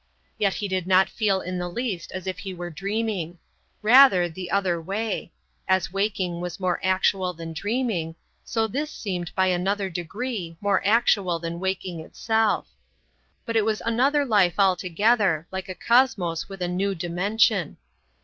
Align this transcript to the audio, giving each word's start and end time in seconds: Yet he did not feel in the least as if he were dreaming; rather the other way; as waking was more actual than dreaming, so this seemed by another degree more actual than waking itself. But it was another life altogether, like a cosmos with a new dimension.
Yet 0.39 0.55
he 0.55 0.67
did 0.67 0.87
not 0.87 1.11
feel 1.11 1.41
in 1.41 1.59
the 1.59 1.69
least 1.69 2.11
as 2.11 2.25
if 2.25 2.39
he 2.39 2.55
were 2.55 2.71
dreaming; 2.71 3.37
rather 3.83 4.27
the 4.27 4.49
other 4.49 4.81
way; 4.81 5.31
as 5.67 5.93
waking 5.93 6.41
was 6.41 6.59
more 6.59 6.79
actual 6.83 7.33
than 7.35 7.53
dreaming, 7.53 8.15
so 8.43 8.65
this 8.65 8.89
seemed 8.89 9.29
by 9.35 9.45
another 9.45 9.91
degree 9.91 10.57
more 10.59 10.81
actual 10.83 11.37
than 11.37 11.59
waking 11.59 11.99
itself. 11.99 12.67
But 13.45 13.55
it 13.55 13.63
was 13.63 13.79
another 13.85 14.25
life 14.25 14.55
altogether, 14.59 15.45
like 15.51 15.69
a 15.69 15.75
cosmos 15.75 16.49
with 16.49 16.63
a 16.63 16.67
new 16.67 16.95
dimension. 16.95 17.77